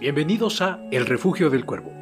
[0.00, 1.92] Bienvenidos a El Refugio del Cuervo,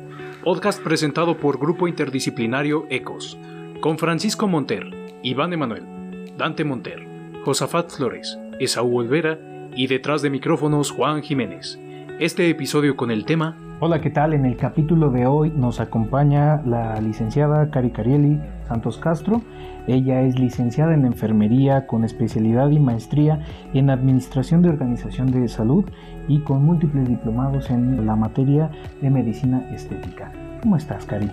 [0.45, 3.39] podcast presentado por Grupo Interdisciplinario ECOS,
[3.81, 4.91] con Francisco Monter,
[5.23, 7.09] Iván Emanuel, Dante Monter,
[7.43, 9.41] Josafat Flores, Esaú Olvera
[9.75, 11.79] y detrás de micrófonos Juan Jiménez.
[12.21, 14.33] Este episodio con el tema Hola, ¿qué tal?
[14.33, 19.43] En el capítulo de hoy nos acompaña la licenciada Cari Carieli Santos Castro.
[19.87, 23.41] Ella es licenciada en enfermería con especialidad y maestría
[23.75, 25.85] en administración de organización de salud
[26.27, 28.71] y con múltiples diplomados en la materia
[29.03, 30.33] de medicina estética.
[30.63, 31.31] ¿Cómo estás, Cari?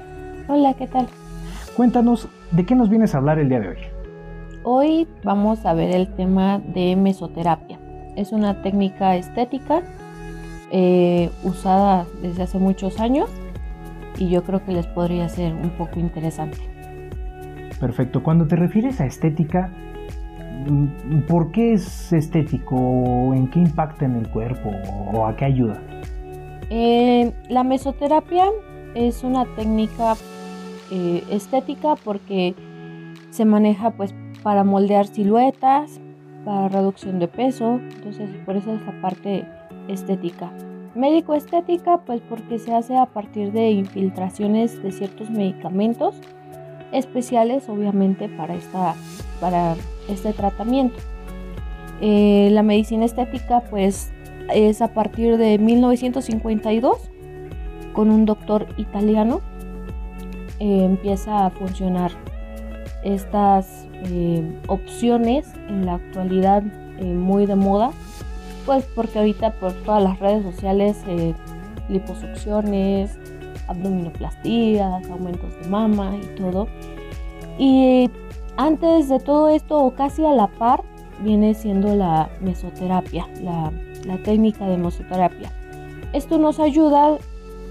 [0.49, 1.07] Hola, ¿qué tal?
[1.77, 3.77] Cuéntanos, ¿de qué nos vienes a hablar el día de hoy?
[4.63, 7.79] Hoy vamos a ver el tema de mesoterapia.
[8.17, 9.81] Es una técnica estética
[10.75, 13.29] eh, usada desde hace muchos años
[14.17, 16.57] y yo creo que les podría ser un poco interesante.
[17.79, 18.23] Perfecto.
[18.23, 19.69] Cuando te refieres a estética,
[20.67, 23.35] mm, ¿por qué es estético?
[23.35, 24.71] ¿En qué impacta en el cuerpo?
[25.13, 25.79] ¿O a qué ayuda?
[26.71, 28.45] Eh, la mesoterapia
[28.95, 30.15] es una técnica
[30.89, 32.55] eh, estética porque
[33.29, 36.01] se maneja pues para moldear siluetas,
[36.45, 39.45] para reducción de peso, entonces por eso es la parte
[39.87, 40.51] estética.
[40.95, 46.15] Médico estética pues porque se hace a partir de infiltraciones de ciertos medicamentos
[46.91, 48.93] especiales obviamente para, esta,
[49.41, 49.75] para
[50.07, 50.99] este tratamiento.
[51.99, 54.11] Eh, la medicina estética pues
[54.53, 56.97] es a partir de 1952
[57.93, 59.41] con un doctor italiano
[60.59, 62.11] eh, empieza a funcionar
[63.03, 66.61] estas eh, opciones en la actualidad
[67.01, 67.91] muy de moda
[68.65, 70.97] pues porque ahorita por todas las redes sociales
[71.89, 73.17] liposucciones
[73.67, 76.67] abdominoplastías, aumentos de mama y todo.
[77.57, 78.09] Y
[78.57, 80.83] antes de todo esto, o casi a la par,
[81.21, 83.71] viene siendo la mesoterapia, la,
[84.05, 85.51] la técnica de mesoterapia.
[86.13, 87.17] Esto nos ayuda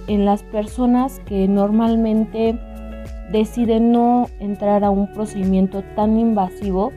[0.06, 2.58] en las personas que normalmente
[3.30, 6.92] deciden no entrar a un procedimiento tan invasivo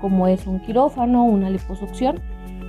[0.00, 2.20] como es un quirófano o una liposucción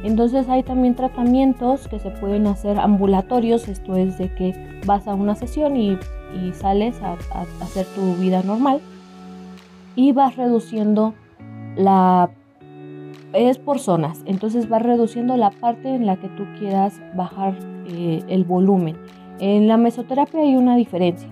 [0.03, 5.13] entonces hay también tratamientos que se pueden hacer ambulatorios, esto es de que vas a
[5.13, 5.97] una sesión y,
[6.53, 7.17] sales a,
[7.61, 8.79] hacer tu vida normal
[9.95, 11.13] y vas reduciendo
[11.75, 12.29] la...
[13.33, 17.55] es por zonas, entonces vas reduciendo la parte en la que tú quieras bajar
[17.87, 18.97] eh, el volumen.
[19.39, 21.27] En la mesoterapia hay una diferencia.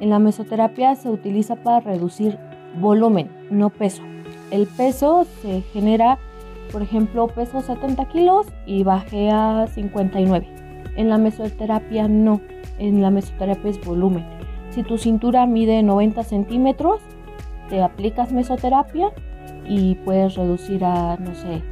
[0.00, 2.38] En la mesoterapia se utiliza para reducir
[2.80, 4.02] volumen, no peso.
[4.50, 6.18] El peso se genera
[6.72, 10.48] por ejemplo, peso 70 kilos y bajé a 59.
[10.96, 12.40] En la mesoterapia no,
[12.78, 14.24] en la mesoterapia es volumen.
[14.70, 17.00] Si tu cintura mide 90 centímetros,
[17.68, 19.12] te aplicas mesoterapia
[19.68, 21.62] y puedes reducir a, no sé,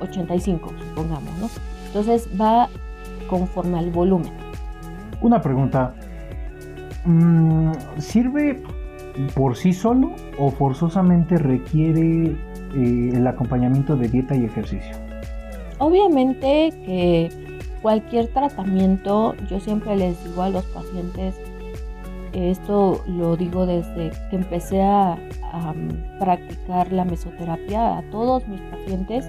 [0.00, 1.48] 85, eh, supongamos, ¿no?
[1.86, 2.68] Entonces va
[3.28, 4.32] conforme al volumen.
[5.22, 5.94] Una pregunta.
[7.04, 8.62] Mm, ¿Sirve
[9.34, 12.36] por sí solo o forzosamente requiere
[12.76, 14.96] el acompañamiento de dieta y ejercicio?
[15.78, 17.30] Obviamente que
[17.82, 21.34] cualquier tratamiento, yo siempre les digo a los pacientes,
[22.32, 25.18] esto lo digo desde que empecé a,
[26.20, 29.26] practicar la mesoterapia, a todos mis pacientes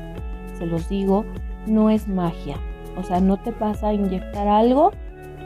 [0.57, 1.23] se los digo,
[1.65, 2.57] no es magia.
[2.97, 4.91] O sea, no te vas a inyectar algo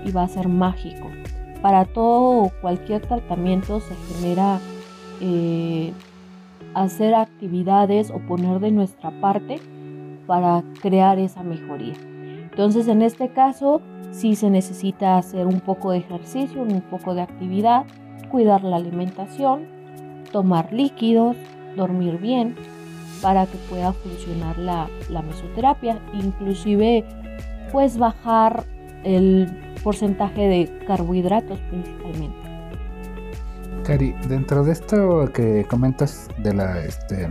[0.04, 1.08] y va a ser mágico.
[1.62, 4.60] Para todo o cualquier tratamiento se genera
[5.20, 5.94] eh,
[6.74, 9.60] hacer actividades o poner de nuestra parte
[10.28, 11.96] para crear esa mejoría.
[12.52, 17.22] Entonces, en este caso, sí se necesita hacer un poco de ejercicio, un poco de
[17.22, 17.86] actividad,
[18.30, 19.68] cuidar la alimentación,
[20.32, 21.36] tomar líquidos,
[21.76, 22.56] dormir bien,
[23.22, 26.00] para que pueda funcionar la, la mesoterapia.
[26.14, 27.06] Inclusive,
[27.72, 28.64] pues bajar
[29.04, 29.48] el
[29.84, 32.41] porcentaje de carbohidratos principalmente.
[33.92, 37.30] Cari, dentro de esto que comentas de la, este,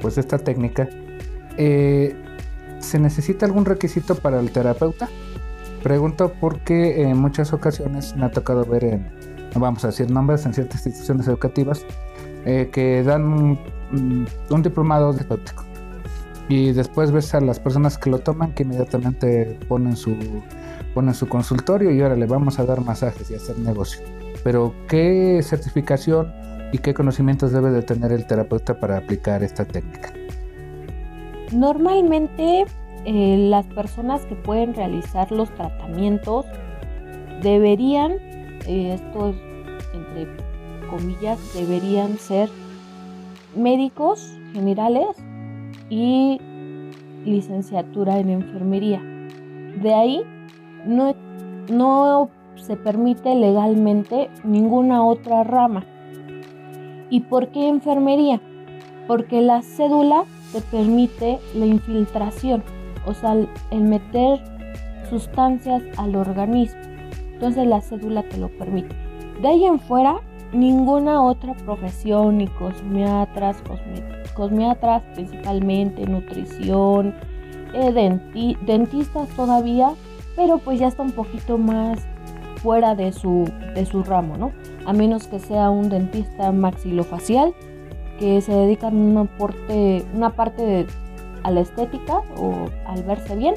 [0.00, 0.88] pues esta técnica,
[1.58, 2.16] eh,
[2.78, 5.10] ¿se necesita algún requisito para el terapeuta?
[5.82, 9.10] Pregunto porque en muchas ocasiones me ha tocado ver en,
[9.56, 11.84] vamos a decir nombres en ciertas instituciones educativas
[12.46, 13.58] eh, que dan
[13.90, 15.64] un, diplomado terapéutico
[16.48, 20.16] y después ves a las personas que lo toman que inmediatamente ponen su
[20.94, 24.00] ponen su consultorio y ahora le vamos a dar masajes y hacer negocio.
[24.44, 26.32] Pero ¿qué certificación
[26.72, 30.12] y qué conocimientos debe de tener el terapeuta para aplicar esta técnica?
[31.50, 32.66] Normalmente
[33.06, 36.44] eh, las personas que pueden realizar los tratamientos
[37.42, 38.12] deberían,
[38.66, 39.36] eh, esto es
[39.94, 40.26] entre
[40.90, 42.50] comillas, deberían ser
[43.56, 45.08] médicos generales
[45.88, 46.40] y
[47.24, 49.00] licenciatura en enfermería.
[49.80, 50.22] De ahí
[50.86, 51.14] no
[51.70, 55.84] no se permite legalmente ninguna otra rama.
[57.10, 58.40] ¿Y por qué enfermería?
[59.06, 62.62] Porque la cédula te permite la infiltración,
[63.06, 63.36] o sea,
[63.70, 64.42] el meter
[65.10, 66.80] sustancias al organismo.
[67.32, 68.94] Entonces la cédula te lo permite.
[69.42, 70.20] De ahí en fuera,
[70.52, 73.62] ninguna otra profesión, ni cosmiatras,
[74.34, 77.14] cosmiatras principalmente, nutrición,
[77.74, 79.90] eh, dentistas todavía,
[80.36, 82.06] pero pues ya está un poquito más
[82.64, 83.44] fuera de su,
[83.74, 84.52] de su ramo, ¿no?
[84.86, 87.54] A menos que sea un dentista maxilofacial
[88.18, 89.28] que se dedica una,
[90.14, 90.86] una parte
[91.42, 93.54] a la estética o al verse bien.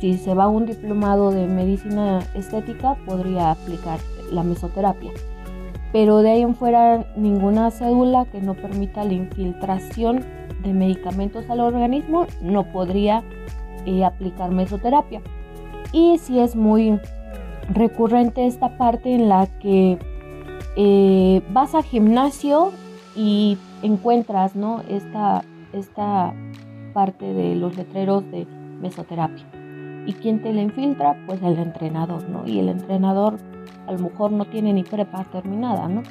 [0.00, 4.00] Si se va a un diplomado de medicina estética, podría aplicar
[4.32, 5.12] la mesoterapia.
[5.92, 10.24] Pero de ahí en fuera, ninguna cédula que no permita la infiltración
[10.64, 13.22] de medicamentos al organismo no podría
[13.86, 15.20] eh, aplicar mesoterapia.
[15.92, 16.98] Y si es muy
[17.70, 19.98] recurrente esta parte en la que
[20.76, 22.72] eh, vas al gimnasio
[23.14, 24.82] y encuentras ¿no?
[24.88, 26.34] esta, esta
[26.92, 28.46] parte de los letreros de
[28.80, 29.44] mesoterapia.
[30.06, 31.16] ¿Y quién te la infiltra?
[31.26, 32.46] Pues el entrenador, ¿no?
[32.46, 33.38] Y el entrenador
[33.86, 36.02] a lo mejor no tiene ni prepa terminada, ¿no?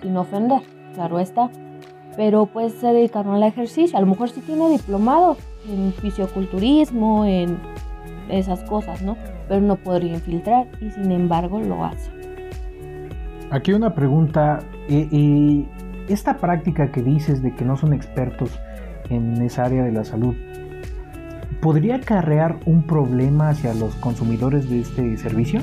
[0.00, 0.62] Sin ofender,
[0.94, 1.50] claro está.
[2.16, 3.98] Pero pues se dedicaron al ejercicio.
[3.98, 5.36] A lo mejor sí tiene diplomado
[5.68, 7.58] en fisioculturismo, en
[8.28, 9.16] esas cosas, ¿no?
[9.52, 12.10] Pero no podría infiltrar y sin embargo lo hace.
[13.50, 14.60] Aquí una pregunta.
[14.88, 15.66] Eh, eh,
[16.08, 18.58] esta práctica que dices de que no son expertos
[19.10, 20.34] en esa área de la salud,
[21.60, 25.60] ¿podría acarrear un problema hacia los consumidores de este servicio?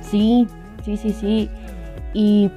[0.00, 0.46] Sí,
[0.84, 1.50] sí, sí, sí.
[2.12, 2.52] Y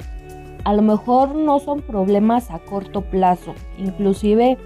[0.65, 4.59] a lo mejor no son problemas a corto plazo, inclusive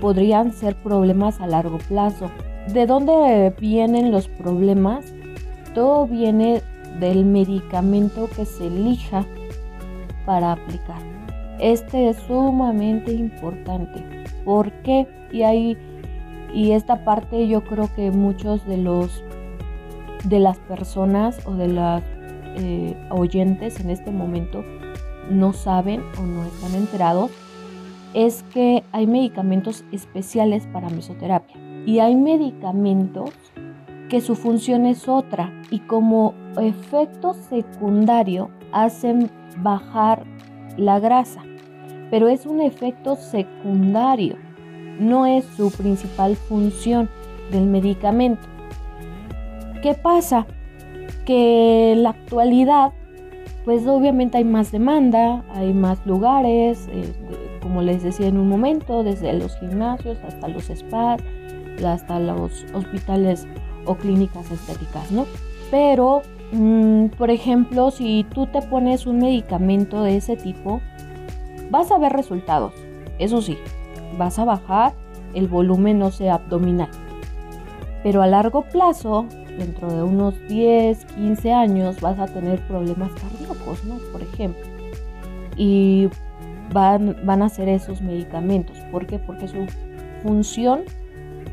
[0.00, 2.30] podrían ser problemas a largo plazo.
[2.72, 5.12] ¿De dónde vienen los problemas?
[5.74, 6.62] Todo viene
[6.98, 9.26] del medicamento que se elija
[10.24, 11.02] para aplicar.
[11.60, 14.02] Este es sumamente importante.
[14.46, 15.06] ¿Por qué?
[15.30, 15.76] Y ahí
[16.54, 19.22] y esta parte yo creo que muchos de los
[20.24, 22.02] de las personas o de las
[22.56, 24.64] eh, oyentes en este momento
[25.30, 27.30] no saben o no están enterados
[28.14, 33.30] es que hay medicamentos especiales para mesoterapia y hay medicamentos
[34.08, 40.24] que su función es otra y como efecto secundario hacen bajar
[40.76, 41.42] la grasa,
[42.10, 44.36] pero es un efecto secundario,
[44.98, 47.08] no es su principal función
[47.50, 48.42] del medicamento.
[49.82, 50.46] ¿Qué pasa?
[51.24, 52.92] Que en la actualidad,
[53.64, 57.12] pues obviamente hay más demanda, hay más lugares, eh,
[57.60, 61.22] como les decía en un momento, desde los gimnasios hasta los spas,
[61.84, 63.46] hasta los hospitales
[63.84, 65.26] o clínicas estéticas, ¿no?
[65.70, 66.22] Pero,
[66.52, 70.80] mm, por ejemplo, si tú te pones un medicamento de ese tipo,
[71.70, 72.72] vas a ver resultados.
[73.18, 73.58] Eso sí,
[74.18, 74.92] vas a bajar
[75.34, 76.90] el volumen óseo abdominal.
[78.02, 79.26] Pero a largo plazo,
[79.58, 83.96] dentro de unos 10, 15 años, vas a tener problemas cardíacos, ¿no?
[84.12, 84.64] Por ejemplo.
[85.56, 86.08] Y
[86.72, 88.78] van, van a ser esos medicamentos.
[88.92, 89.18] ¿Por qué?
[89.18, 89.66] Porque su
[90.22, 90.82] función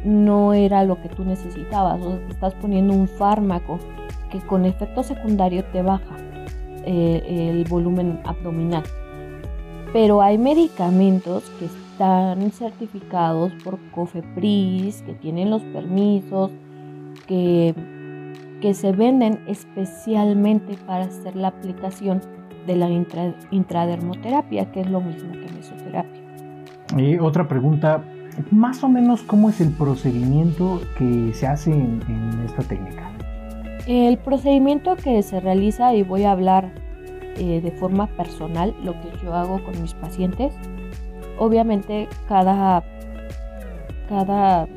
[0.04, 2.02] no era lo que tú necesitabas.
[2.02, 3.80] O estás poniendo un fármaco
[4.30, 6.18] que con efecto secundario te baja
[6.86, 8.84] eh, el volumen abdominal.
[9.94, 16.52] Pero hay medicamentos que están certificados por COFEPRIS, que tienen los permisos,
[17.28, 17.76] que,
[18.62, 22.22] que se venden especialmente para hacer la aplicación
[22.66, 22.90] de la
[23.52, 26.22] intradermoterapia, que es lo mismo que mesoterapia.
[26.98, 28.04] Y otra pregunta,
[28.52, 32.02] más o menos cómo es el procedimiento que se hace en,
[32.46, 33.12] esta técnica.
[33.88, 36.72] El procedimiento que se realiza, y voy a hablar
[37.38, 40.54] eh, de forma personal, lo que yo hago con mis pacientes,
[41.38, 42.84] obviamente cada,
[44.08, 44.68] cada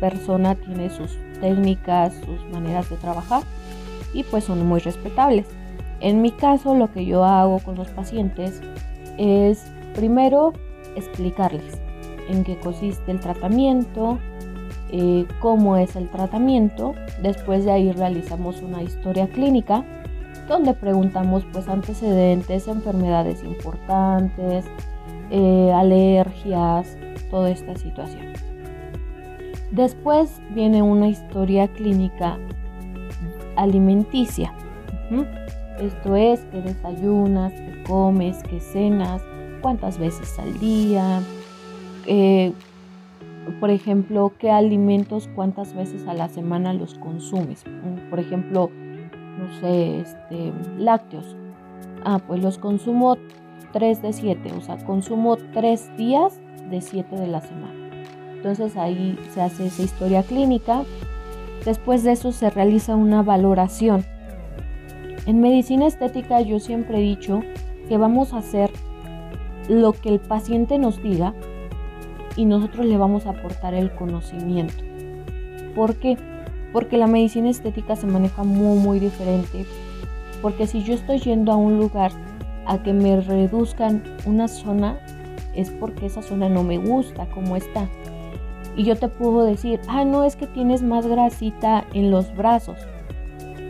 [0.00, 3.42] persona tiene sus técnicas, sus maneras de trabajar
[4.12, 5.46] y pues son muy respetables.
[6.00, 8.60] En mi caso lo que yo hago con los pacientes
[9.16, 10.52] es primero
[10.96, 11.80] explicarles
[12.28, 14.18] en qué consiste el tratamiento,
[14.90, 16.94] eh, cómo es el tratamiento.
[17.22, 19.84] Después de ahí realizamos una historia clínica
[20.48, 24.64] donde preguntamos pues antecedentes, enfermedades importantes,
[25.30, 26.96] eh, alergias,
[27.30, 28.32] toda esta situación.
[29.70, 32.38] Después viene una historia clínica
[33.56, 34.54] alimenticia.
[35.78, 39.22] Esto es que desayunas, que comes, que cenas,
[39.60, 41.20] cuántas veces al día,
[42.08, 42.52] eh,
[43.60, 47.64] por ejemplo, qué alimentos, cuántas veces a la semana los consumes.
[48.10, 48.70] Por ejemplo,
[49.38, 51.36] no sé, este, lácteos.
[52.04, 53.16] Ah, pues los consumo
[53.72, 57.74] 3 de 7, o sea, consumo 3 días de 7 de la semana.
[58.34, 60.84] Entonces ahí se hace esa historia clínica.
[61.64, 64.04] Después de eso se realiza una valoración.
[65.26, 67.42] En medicina estética yo siempre he dicho
[67.88, 68.70] que vamos a hacer
[69.68, 71.34] lo que el paciente nos diga
[72.38, 74.84] y nosotros le vamos a aportar el conocimiento.
[75.74, 76.16] ¿Por qué?
[76.72, 79.66] Porque la medicina estética se maneja muy muy diferente.
[80.40, 82.12] Porque si yo estoy yendo a un lugar
[82.64, 84.98] a que me reduzcan una zona,
[85.52, 87.88] es porque esa zona no me gusta como está.
[88.76, 92.78] Y yo te puedo decir, ah, no, es que tienes más grasita en los brazos.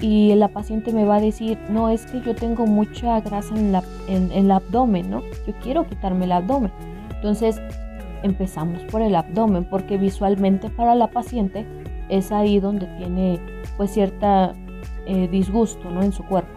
[0.02, 3.75] Y la paciente me va a decir, no, es que yo tengo mucha grasa en,
[4.08, 5.22] en, el abdomen, ¿no?
[5.46, 6.70] Yo quiero quitarme el abdomen.
[7.14, 7.60] Entonces,
[8.22, 11.66] empezamos por el abdomen, porque visualmente para la paciente
[12.08, 13.40] es ahí donde tiene
[13.76, 14.54] pues cierta
[15.06, 16.02] eh, disgusto, ¿no?
[16.02, 16.52] En su cuerpo.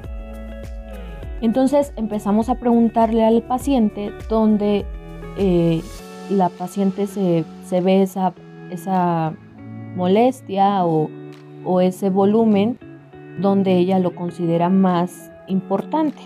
[1.41, 4.85] Entonces empezamos a preguntarle al paciente dónde
[5.37, 5.81] eh,
[6.29, 7.43] la paciente se,
[7.81, 8.33] ve esa,
[8.69, 9.33] esa
[9.95, 11.09] molestia o,
[11.65, 12.77] o ese volumen
[13.39, 16.21] donde ella lo considera más importante.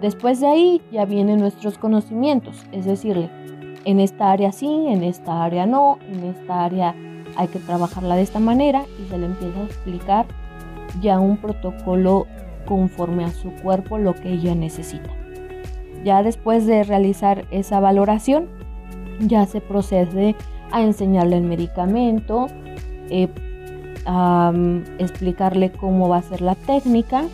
[0.00, 3.30] Después de ahí ya vienen nuestros conocimientos, es decirle,
[3.84, 6.94] en esta área sí, en esta área no, en esta área
[7.36, 10.26] hay que trabajarla de esta manera y se le empieza a explicar
[11.00, 12.26] ya un protocolo
[12.66, 15.10] conforme a su cuerpo lo que ella necesita.
[16.04, 18.48] Ya después de realizar esa valoración,
[19.20, 20.34] ya se procede
[20.70, 22.46] a enseñarle el medicamento,
[23.10, 23.28] eh,
[24.06, 24.52] a
[24.98, 27.24] explicarle cómo va a ser la técnica,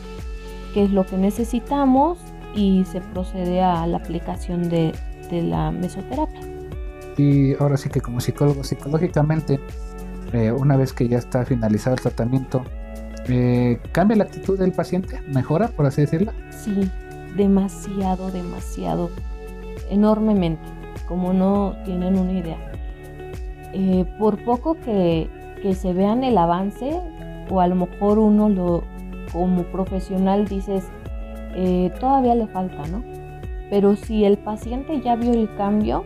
[0.73, 2.19] qué es lo que necesitamos
[2.55, 4.93] y se procede a la aplicación de,
[5.33, 6.41] la mesoterapia.
[7.17, 9.61] Y ahora sí que como psicólogo, psicológicamente,
[10.33, 12.65] eh, una vez que ya está finalizado el tratamiento,
[13.29, 15.21] eh, ¿cambia la actitud del paciente?
[15.29, 16.33] ¿Mejora, por así decirlo?
[16.51, 16.91] Sí,
[17.37, 19.11] demasiado, demasiado,
[19.91, 20.63] enormemente,
[21.07, 22.59] como no tienen una idea.
[23.73, 25.29] Eh, por poco que,
[25.63, 27.01] que, se vean el avance,
[27.51, 28.85] o a lo mejor uno lo,
[29.33, 30.85] como profesional dices,
[31.55, 33.03] eh, todavía le falta, ¿no?
[33.71, 36.05] Pero si el paciente ya vio el cambio,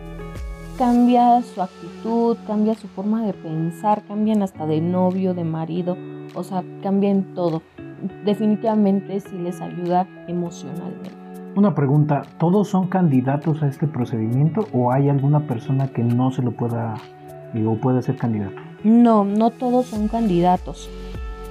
[0.77, 5.97] cambia su actitud, cambia su forma de pensar, cambian hasta de novio, de marido,
[6.35, 7.63] o sea, cambian todo.
[8.23, 11.11] Definitivamente sí les ayuda emocionalmente.
[11.55, 16.41] Una pregunta, ¿todos son candidatos a este procedimiento o hay alguna persona que no se
[16.41, 16.95] lo pueda
[17.65, 18.57] o puede ser candidato?
[18.83, 20.89] No, no todos son candidatos.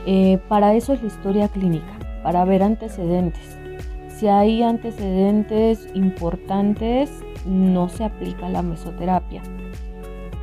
[0.06, 1.90] Eh, para eso es la historia clínica,
[2.22, 3.63] para ver antecedentes.
[4.16, 7.10] Si hay antecedentes importantes,
[7.46, 9.42] no se aplica la mesoterapia.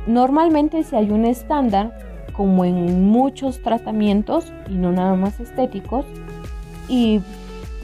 [0.06, 1.96] Normalmente si hay un estándar,
[2.34, 6.04] como en muchos tratamientos y no nada más estéticos,
[6.88, 7.20] y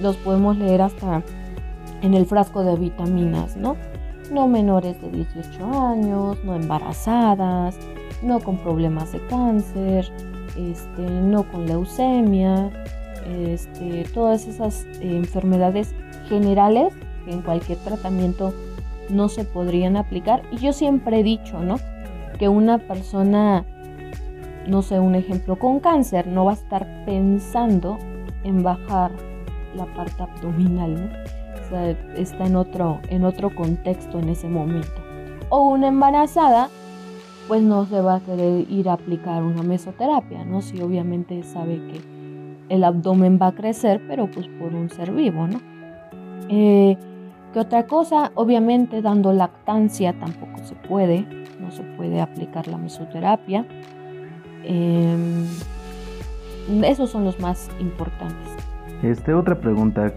[0.00, 1.22] los podemos leer hasta
[2.02, 3.76] en el frasco de vitaminas, ¿no?
[4.30, 7.78] No menores de 18 años, no embarazadas,
[8.22, 10.12] no con problemas de cáncer,
[10.56, 12.70] este, no con leucemia,
[13.28, 15.94] este, todas esas enfermedades
[16.28, 16.92] generales
[17.24, 18.54] que en cualquier tratamiento
[19.10, 20.42] no se podrían aplicar.
[20.50, 21.76] Y yo siempre he dicho, ¿no?
[22.38, 23.64] Que una persona,
[24.66, 27.98] no sé, un ejemplo con cáncer, no va a estar pensando
[28.44, 29.12] en bajar
[29.74, 31.28] la parte abdominal, ¿no?
[32.16, 35.02] Está en otro, en otro contexto en ese momento.
[35.50, 36.70] O una embarazada,
[37.46, 40.62] pues no se va a querer ir a aplicar una mesoterapia, ¿no?
[40.62, 42.17] Si obviamente sabe que
[42.68, 45.60] el abdomen va a crecer, pero pues por un ser vivo, ¿no?
[46.48, 46.96] Eh,
[47.52, 48.30] ¿Qué otra cosa?
[48.34, 51.26] Obviamente dando lactancia tampoco se puede,
[51.60, 53.64] no se puede aplicar la mesoterapia.
[54.64, 55.46] Em,
[56.82, 58.36] esos son los más importantes.
[59.02, 60.12] Este, otra pregunta,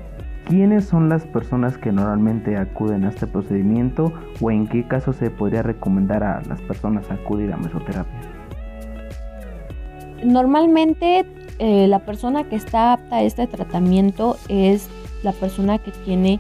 [0.46, 5.30] ¿quiénes son las personas que normalmente acuden a este procedimiento o en qué caso se
[5.30, 8.20] podría recomendar a las personas acudir a mesoterapia?
[10.26, 11.26] Normalmente
[11.64, 14.90] eh, la persona que está apta a este tratamiento es
[15.22, 16.40] la persona que tiene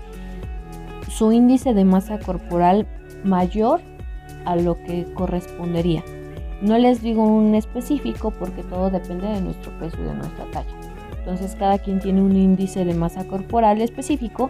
[1.12, 2.88] su índice de masa corporal
[3.24, 3.82] mayor
[4.46, 6.04] a lo que correspondería.
[6.64, 10.76] No les digo un específico porque todo depende de nuestro peso y de nuestra talla.
[11.20, 14.50] Entonces cada quien tiene un índice de masa corporal específico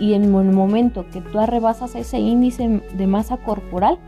[0.00, 3.98] y en el momento que tú arrebasas ese índice de masa corporal,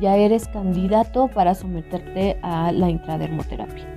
[0.00, 3.91] ya eres candidato para someterte a la intradermoterapia.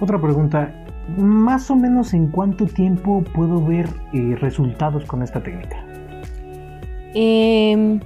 [0.00, 0.74] Otra pregunta,
[1.16, 5.76] más o menos en cuánto tiempo puedo ver eh, resultados con esta técnica?
[7.14, 8.00] Em,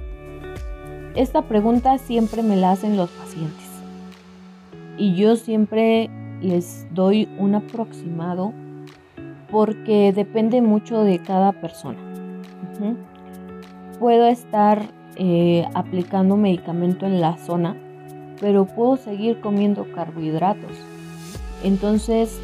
[1.15, 3.69] esta pregunta siempre me la hacen los pacientes
[4.99, 6.09] y yo siempre
[6.41, 8.53] les doy un aproximado
[9.49, 11.97] porque depende mucho de cada persona.
[13.99, 14.83] Puedo estar
[15.15, 17.75] eh, aplicando medicamento en la zona,
[18.39, 20.77] pero puedo seguir comiendo carbohidratos.
[21.63, 22.39] Entonces,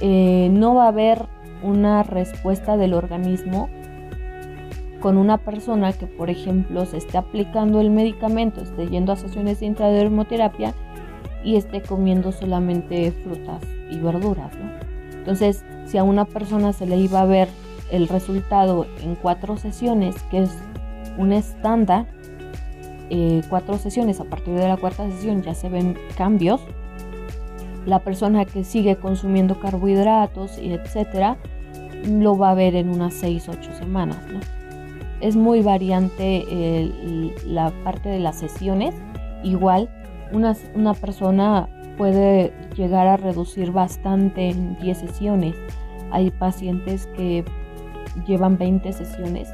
[0.00, 1.26] eh, no va a haber
[1.62, 3.68] una respuesta del organismo
[5.00, 9.60] con una persona que, por ejemplo, se esté aplicando el medicamento, esté yendo a sesiones
[9.60, 10.74] de intradermoterapia
[11.44, 14.52] y esté comiendo solamente frutas y verduras.
[15.12, 17.48] Entonces, si a una persona se le iba a ver
[17.90, 20.50] el resultado en cuatro sesiones, que es
[21.18, 22.06] un estándar,
[23.10, 26.60] eh, cuatro sesiones, a partir de la cuarta sesión ya se ven cambios.
[27.86, 31.36] La persona que sigue consumiendo carbohidratos y etcétera,
[32.06, 34.40] lo va a ver en unas 6, 8 semanas, ¿no?
[35.20, 38.94] Es muy variante el- la parte de las sesiones.
[39.44, 39.88] Igual,
[40.32, 45.54] una, una persona puede llegar a reducir bastante en 10 sesiones.
[46.10, 47.44] Hay pacientes que
[48.26, 49.48] llevan 20 sesiones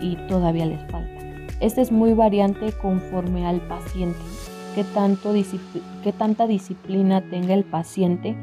[0.00, 1.10] y todavía les falta.
[1.60, 4.18] Este es muy variante conforme al paciente.
[4.78, 5.32] Qué, tanto
[6.04, 8.36] qué tanta disciplina tenga el paciente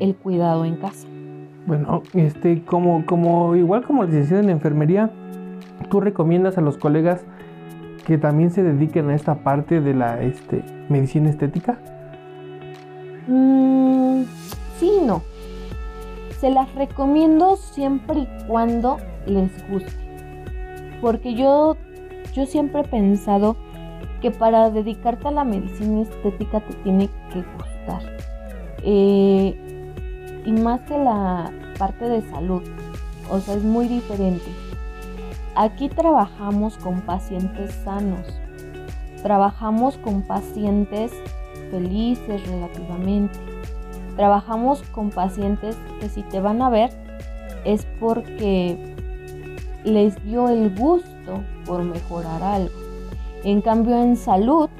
[0.00, 1.06] el cuidado en casa.
[1.66, 5.10] Bueno, este, como, como, igual como licenciado en enfermería,
[5.90, 7.26] ¿tú recomiendas a los colegas
[8.06, 11.78] que también se dediquen a esta parte de la este, medicina estética?
[13.26, 14.22] Mm,
[14.78, 15.20] sí y no.
[16.40, 19.92] Se las recomiendo siempre y cuando les guste.
[21.02, 21.76] Porque yo,
[22.32, 23.58] yo siempre he pensado
[24.24, 28.00] que para dedicarte a la medicina estética te tiene que gustar.
[28.82, 29.54] Eh,
[30.46, 32.62] y más que la parte de salud.
[33.28, 34.46] O sea, es muy diferente.
[35.54, 38.26] Aquí trabajamos con pacientes sanos.
[39.22, 41.12] Trabajamos con pacientes
[41.70, 43.38] felices relativamente.
[44.16, 46.88] Trabajamos con pacientes que si te van a ver
[47.66, 48.78] es porque
[49.84, 52.83] les dio el gusto por mejorar algo.
[53.44, 54.70] En cambio en salud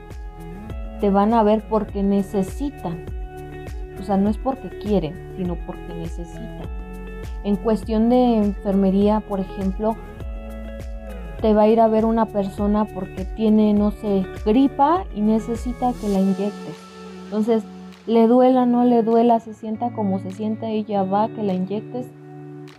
[1.01, 3.05] te van a ver porque necesitan.
[4.01, 6.63] O sea, no es porque quieren, sino porque necesitan.
[7.45, 9.97] En cuestión de enfermería, por ejemplo,
[11.43, 15.93] te va a ir a ver una persona porque tiene, no sé, gripa y necesita
[16.01, 16.77] que la inyectes.
[17.25, 17.65] Entonces,
[18.07, 22.07] le duela, no le duela, se sienta como se sienta, ella va, que la inyectes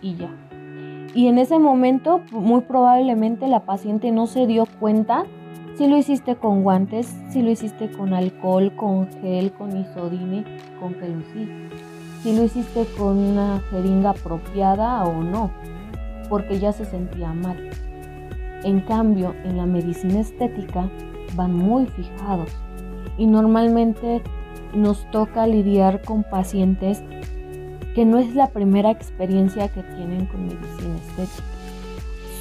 [0.02, 0.30] y ya.
[1.14, 5.26] Y en ese momento, muy probablemente la paciente no se dio cuenta
[5.76, 10.44] si lo hiciste con guantes, si lo hiciste con alcohol, con gel, con isodine,
[10.80, 11.48] con pelucí,
[12.22, 15.50] si lo hiciste con una jeringa apropiada o no,
[16.30, 17.70] porque ya se sentía mal.
[18.64, 20.88] En cambio, en la medicina estética
[21.34, 22.50] van muy fijados
[23.18, 24.22] y normalmente
[24.74, 27.02] nos toca lidiar con pacientes
[27.94, 31.44] que no es la primera experiencia que tienen con medicina estética.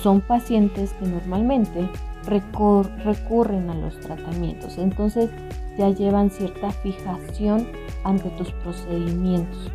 [0.02, 1.90] Son pacientes que normalmente
[2.26, 5.30] recur recurren a los tratamientos, entonces
[5.78, 7.68] ya llevan cierta fijación
[8.04, 9.72] ante tus procedimientos.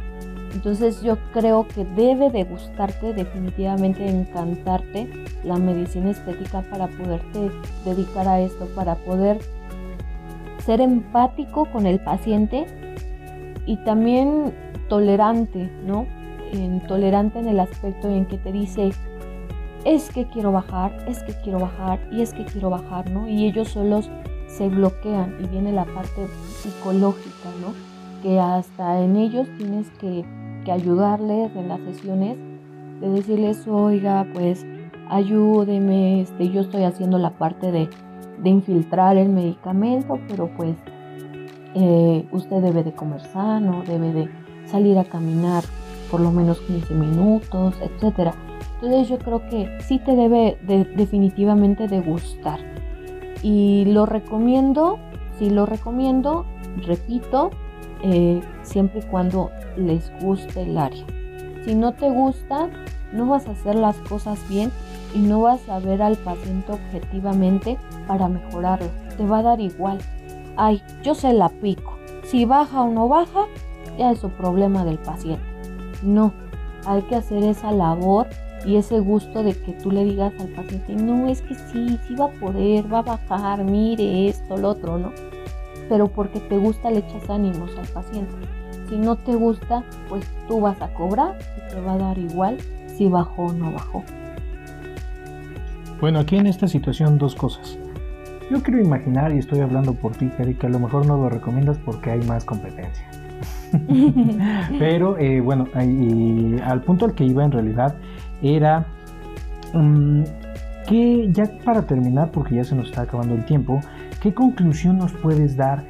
[0.52, 5.08] Entonces yo creo que debe de gustarte, definitivamente encantarte
[5.44, 7.50] la medicina estética para poderte
[7.84, 9.38] dedicar a esto, para poder
[10.64, 12.66] ser empático con el paciente
[13.66, 14.52] y también
[14.88, 16.06] tolerante, ¿no?
[16.52, 18.90] En, tolerante en el aspecto en que te dice,
[19.84, 23.28] es que quiero bajar, es que quiero bajar y es que quiero bajar, ¿no?
[23.28, 24.10] Y ellos solos
[24.46, 26.26] se bloquean y viene la parte
[26.60, 27.72] psicológica, ¿no?
[28.22, 30.24] Que hasta en ellos tienes que,
[30.64, 32.36] que ayudarles en las sesiones,
[33.00, 34.66] de decirles, oiga, pues
[35.08, 37.88] ayúdeme, este, yo estoy haciendo la parte de,
[38.42, 40.76] de infiltrar el medicamento, pero pues
[41.74, 44.28] eh, usted debe de comer sano, debe de
[44.66, 45.64] salir a caminar
[46.10, 48.34] por lo menos 15 minutos, etcétera.
[48.82, 52.60] Entonces yo creo que sí te debe de, definitivamente de gustar.
[53.42, 54.98] Y lo recomiendo,
[55.38, 56.46] sí lo recomiendo,
[56.86, 57.50] repito,
[58.02, 61.04] eh, siempre y cuando les guste el área.
[61.64, 62.70] Si no te gusta,
[63.12, 64.72] no vas a hacer las cosas bien
[65.14, 68.88] y no vas a ver al paciente objetivamente para mejorarlo.
[69.18, 69.98] Te va a dar igual.
[70.56, 71.98] Ay, yo se la pico.
[72.24, 73.44] Si baja o no baja,
[73.98, 75.44] ya es su problema del paciente.
[76.02, 76.32] No,
[76.86, 78.26] hay que hacer esa labor
[78.64, 82.14] y ese gusto de que tú le digas al paciente, no, es que sí, sí
[82.14, 85.12] va a poder, va a bajar, mire esto, lo otro, ¿no?
[85.88, 88.34] Pero porque te gusta le echas ánimos al paciente.
[88.88, 92.58] Si no te gusta, pues tú vas a cobrar y te va a dar igual
[92.86, 94.04] si bajó o no bajó.
[96.00, 97.78] Bueno, aquí en esta situación dos cosas.
[98.50, 101.28] Yo quiero imaginar, y estoy hablando por ti, Cari, que a lo mejor no lo
[101.28, 103.08] recomiendas porque hay más competencia.
[104.78, 107.96] Pero eh, bueno, al punto al que iba en realidad
[108.42, 108.86] era
[109.72, 110.22] mm,
[110.88, 113.80] que ya para terminar, porque ya se nos está acabando el tiempo,
[114.20, 115.84] ¿qué conclusión nos puedes dar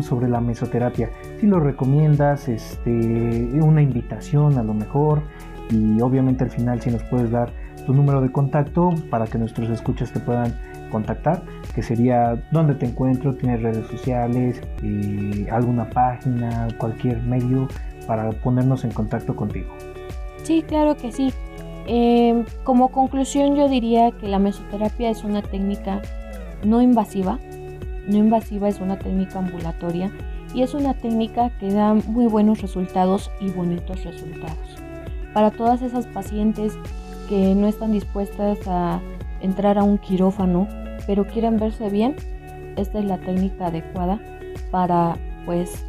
[0.00, 1.10] sobre la mesoterapia?
[1.40, 5.22] Si lo recomiendas, este, una invitación a lo mejor,
[5.70, 7.50] y obviamente al final si nos puedes dar
[7.86, 10.54] tu número de contacto para que nuestros escuchas te puedan
[10.90, 11.42] contactar,
[11.74, 17.68] que sería dónde te encuentro, tienes redes sociales, eh, alguna página, cualquier medio
[18.06, 19.74] para ponernos en contacto contigo.
[20.44, 21.32] Sí, claro que sí.
[21.86, 26.00] Em, como conclusión yo diría que la mesoterapia es una técnica
[26.64, 27.38] no invasiva.
[28.08, 30.10] No invasiva es una técnica ambulatoria
[30.54, 34.78] y es una técnica que da muy buenos resultados y bonitos resultados.
[35.32, 36.78] Para todas esas pacientes
[37.28, 39.00] que no están dispuestas a
[39.40, 40.68] entrar a un quirófano,
[41.06, 42.14] pero quieren verse bien,
[42.76, 44.20] esta es la técnica adecuada
[44.70, 45.84] para pues